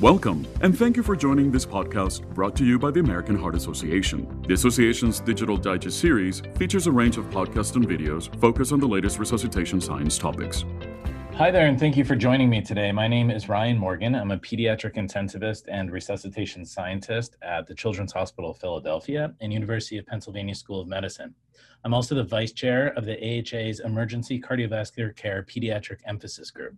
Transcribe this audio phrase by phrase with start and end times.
[0.00, 3.54] Welcome, and thank you for joining this podcast brought to you by the American Heart
[3.54, 4.42] Association.
[4.48, 8.88] The association's Digital Digest series features a range of podcasts and videos focused on the
[8.88, 10.64] latest resuscitation science topics.
[11.34, 12.90] Hi there, and thank you for joining me today.
[12.92, 14.14] My name is Ryan Morgan.
[14.14, 19.98] I'm a pediatric intensivist and resuscitation scientist at the Children's Hospital of Philadelphia and University
[19.98, 21.34] of Pennsylvania School of Medicine.
[21.84, 26.74] I'm also the vice chair of the AHA's Emergency Cardiovascular Care Pediatric Emphasis Group.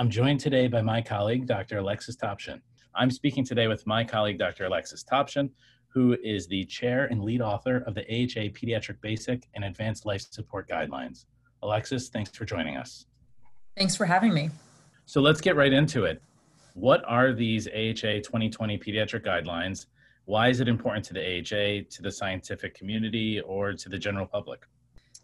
[0.00, 1.78] I'm joined today by my colleague, Dr.
[1.78, 2.60] Alexis Topjian.
[2.94, 4.66] I'm speaking today with my colleague, Dr.
[4.66, 5.50] Alexis Topjian,
[5.88, 10.24] who is the chair and lead author of the AHA Pediatric Basic and Advanced Life
[10.30, 11.24] Support Guidelines.
[11.64, 13.06] Alexis, thanks for joining us.
[13.76, 14.50] Thanks for having me.
[15.06, 16.22] So let's get right into it.
[16.74, 19.86] What are these AHA 2020 pediatric guidelines?
[20.26, 24.26] Why is it important to the AHA, to the scientific community, or to the general
[24.26, 24.64] public?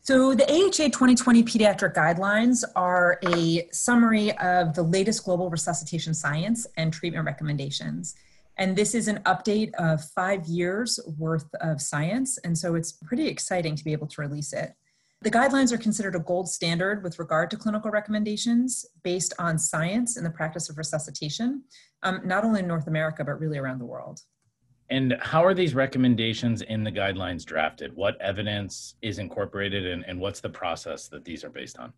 [0.06, 6.66] So, the AHA 2020 pediatric guidelines are a summary of the latest global resuscitation science
[6.76, 8.14] and treatment recommendations.
[8.58, 12.36] And this is an update of five years worth of science.
[12.44, 14.74] And so it's pretty exciting to be able to release it.
[15.22, 20.18] The guidelines are considered a gold standard with regard to clinical recommendations based on science
[20.18, 21.62] in the practice of resuscitation,
[22.02, 24.20] um, not only in North America, but really around the world.
[24.90, 27.94] And how are these recommendations in the guidelines drafted?
[27.96, 31.92] What evidence is incorporated and, and what's the process that these are based on?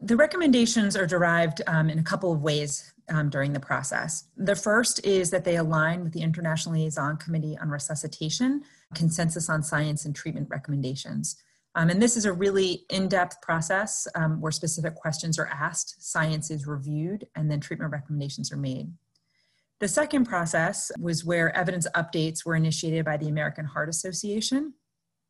[0.00, 4.24] The recommendations are derived um, in a couple of ways um, during the process.
[4.36, 8.62] The first is that they align with the International Liaison Committee on Resuscitation
[8.94, 11.36] consensus on science and treatment recommendations.
[11.74, 16.02] Um, and this is a really in depth process um, where specific questions are asked,
[16.02, 18.92] science is reviewed, and then treatment recommendations are made.
[19.82, 24.74] The second process was where evidence updates were initiated by the American Heart Association,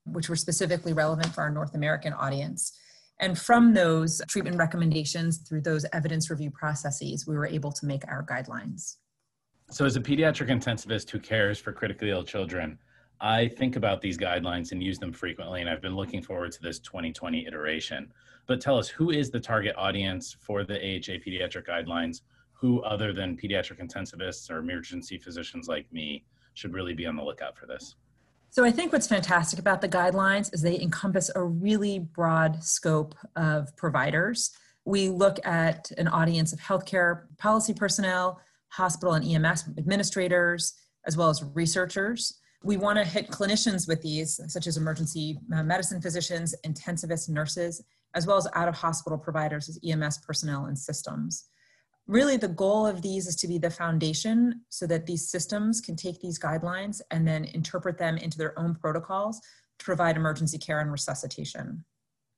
[0.05, 2.79] which were specifically relevant for our North American audience.
[3.19, 8.07] And from those treatment recommendations, through those evidence review processes, we were able to make
[8.09, 8.97] our guidelines.
[9.71, 12.79] So, as a pediatric intensivist who cares for critically ill children,
[13.23, 16.61] I think about these guidelines and use them frequently, and I've been looking forward to
[16.61, 18.13] this 2020 iteration.
[18.47, 22.21] But tell us, who is the target audience for the AHA pediatric guidelines?
[22.63, 26.25] Who other than pediatric intensivists or emergency physicians like me
[26.55, 27.97] should really be on the lookout for this?
[28.51, 33.17] So I think what's fantastic about the guidelines is they encompass a really broad scope
[33.35, 34.53] of providers.
[34.85, 40.75] We look at an audience of healthcare policy personnel, hospital and EMS administrators,
[41.05, 42.39] as well as researchers.
[42.63, 47.83] We want to hit clinicians with these, such as emergency uh, medicine physicians, intensivists, nurses,
[48.15, 51.49] as well as out of hospital providers as EMS personnel and systems
[52.13, 55.97] really the goal of these is to be the foundation so that these systems can
[55.97, 59.41] take these guidelines and then interpret them into their own protocols
[59.79, 61.83] to provide emergency care and resuscitation.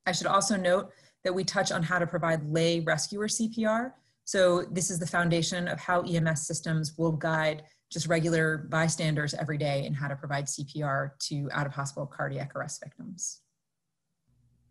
[0.07, 0.93] I should also note
[1.25, 3.93] that we touch on how to provide lay rescuer CPR.
[4.25, 9.59] So this is the foundation of how EMS systems will guide just regular bystanders every
[9.59, 13.41] day in how to provide CPR to out of hospital cardiac arrest victims.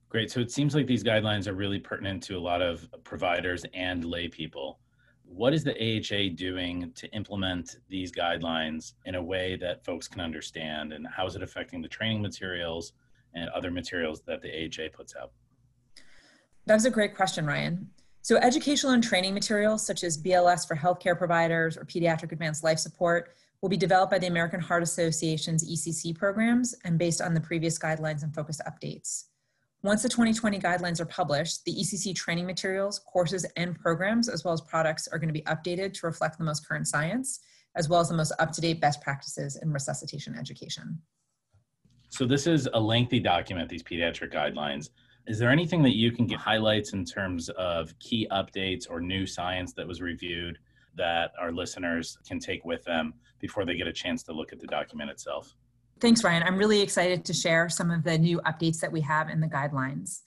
[0.10, 0.32] Great.
[0.32, 4.06] So it seems like these guidelines are really pertinent to a lot of providers and
[4.06, 4.80] lay people.
[5.36, 10.22] What is the AHA doing to implement these guidelines in a way that folks can
[10.22, 10.94] understand?
[10.94, 12.94] And how is it affecting the training materials
[13.34, 15.32] and other materials that the AHA puts out?
[16.68, 17.90] That's a great question, Ryan.
[18.22, 22.78] So, educational and training materials such as BLS for healthcare providers or pediatric advanced life
[22.78, 27.42] support will be developed by the American Heart Association's ECC programs and based on the
[27.42, 29.24] previous guidelines and focused updates.
[29.84, 34.54] Once the 2020 guidelines are published, the ECC training materials, courses, and programs, as well
[34.54, 37.42] as products, are going to be updated to reflect the most current science,
[37.76, 40.98] as well as the most up to date best practices in resuscitation education.
[42.08, 44.90] So, this is a lengthy document, these pediatric guidelines.
[45.28, 49.26] Is there anything that you can get highlights in terms of key updates or new
[49.26, 50.60] science that was reviewed
[50.96, 54.62] that our listeners can take with them before they get a chance to look at
[54.62, 55.54] the document itself?
[56.00, 56.44] Thanks, Ryan.
[56.44, 59.48] I'm really excited to share some of the new updates that we have in the
[59.48, 60.20] guidelines.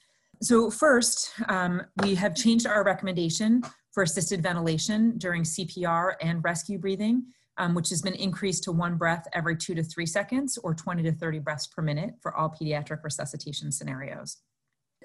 [0.42, 3.62] So, first, um, we have changed our recommendation
[3.92, 7.24] for assisted ventilation during CPR and rescue breathing,
[7.56, 11.02] um, which has been increased to one breath every two to three seconds or 20
[11.02, 14.38] to 30 breaths per minute for all pediatric resuscitation scenarios.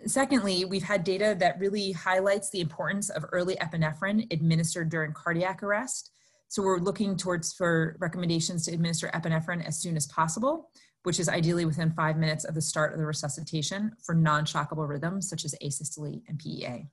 [0.05, 5.63] Secondly, we've had data that really highlights the importance of early epinephrine administered during cardiac
[5.63, 6.11] arrest
[6.51, 10.69] so we're looking towards for recommendations to administer epinephrine as soon as possible,
[11.03, 15.29] which is ideally within five minutes of the start of the resuscitation for non-shockable rhythms
[15.29, 16.87] such as asystole and PEA.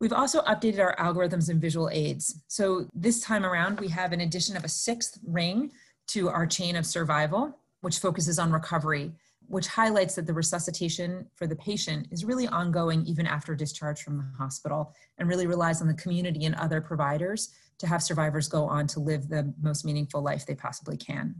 [0.00, 2.40] We've also updated our algorithms and visual aids.
[2.48, 5.70] So this time around, we have an addition of a sixth ring
[6.08, 9.12] to our chain of survival, which focuses on recovery.
[9.48, 14.18] Which highlights that the resuscitation for the patient is really ongoing even after discharge from
[14.18, 18.64] the hospital and really relies on the community and other providers to have survivors go
[18.64, 21.34] on to live the most meaningful life they possibly can.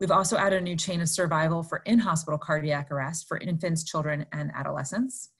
[0.00, 3.82] We've also added a new chain of survival for in hospital cardiac arrest for infants,
[3.82, 5.30] children, and adolescents.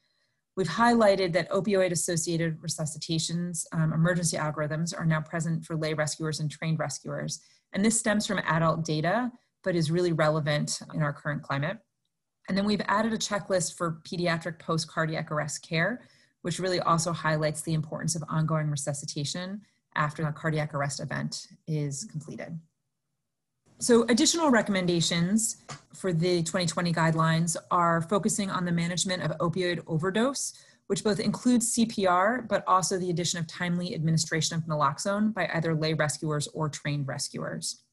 [0.56, 6.40] We've highlighted that opioid associated resuscitations, um, emergency algorithms are now present for lay rescuers
[6.40, 7.40] and trained rescuers.
[7.72, 9.30] And this stems from adult data,
[9.64, 11.78] but is really relevant in our current climate.
[12.48, 16.02] And then we've added a checklist for pediatric post cardiac arrest care,
[16.42, 19.60] which really also highlights the importance of ongoing resuscitation
[19.94, 22.58] after a cardiac arrest event is completed.
[23.80, 25.58] So additional recommendations
[25.94, 30.52] for the 2020 guidelines are focusing on the management of opioid overdose,
[30.88, 35.74] which both includes CPR, but also the addition of timely administration of naloxone by either
[35.74, 37.84] lay rescuers or trained rescuers.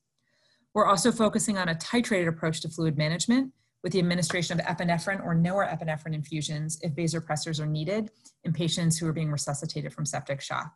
[0.75, 5.24] We're also focusing on a titrated approach to fluid management with the administration of epinephrine
[5.24, 8.12] or norepinephrine infusions if vasopressors are needed
[8.44, 10.74] in patients who are being resuscitated from septic shock.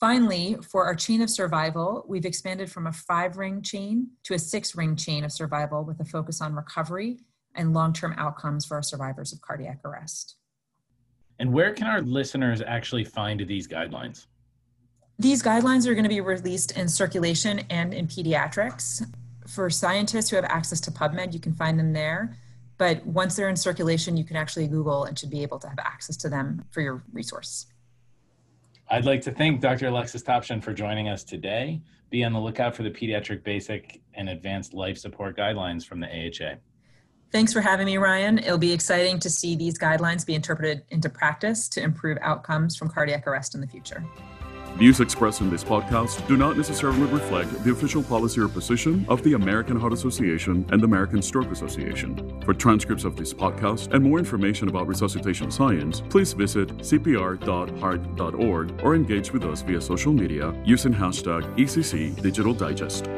[0.00, 4.38] Finally, for our chain of survival, we've expanded from a five ring chain to a
[4.38, 7.18] six ring chain of survival with a focus on recovery
[7.54, 10.36] and long term outcomes for our survivors of cardiac arrest.
[11.38, 14.26] And where can our listeners actually find these guidelines?
[15.20, 19.04] These guidelines are going to be released in circulation and in pediatrics.
[19.48, 22.36] For scientists who have access to PubMed, you can find them there.
[22.76, 25.80] But once they're in circulation, you can actually Google and should be able to have
[25.80, 27.66] access to them for your resource.
[28.88, 29.88] I'd like to thank Dr.
[29.88, 31.82] Alexis Topjian for joining us today.
[32.10, 36.06] Be on the lookout for the Pediatric Basic and Advanced Life Support Guidelines from the
[36.06, 36.58] AHA.
[37.32, 38.38] Thanks for having me, Ryan.
[38.38, 42.88] It'll be exciting to see these guidelines be interpreted into practice to improve outcomes from
[42.88, 44.04] cardiac arrest in the future.
[44.76, 49.22] Views expressed in this podcast do not necessarily reflect the official policy or position of
[49.22, 52.40] the American Heart Association and the American Stroke Association.
[52.44, 58.94] For transcripts of this podcast and more information about resuscitation science, please visit cpr.heart.org or
[58.94, 63.08] engage with us via social media using hashtag ECC Digital Digest.